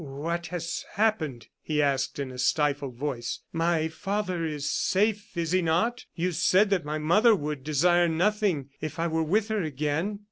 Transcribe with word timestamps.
"What 0.03 0.47
has 0.47 0.83
happened?" 0.93 1.45
he 1.61 1.79
asked, 1.79 2.17
in 2.17 2.31
a 2.31 2.39
stifled 2.39 2.95
voice. 2.95 3.41
"My 3.53 3.87
father 3.87 4.43
is 4.43 4.67
safe, 4.67 5.37
is 5.37 5.51
he 5.51 5.61
not? 5.61 6.05
You 6.15 6.31
said 6.31 6.71
that 6.71 6.83
my 6.83 6.97
mother 6.97 7.35
would 7.35 7.63
desire 7.63 8.07
nothing, 8.09 8.69
if 8.81 8.97
I 8.97 9.05
were 9.05 9.21
with 9.21 9.49
her 9.49 9.61
again. 9.61 10.19